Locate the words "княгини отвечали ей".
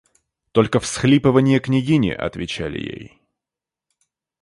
1.59-3.21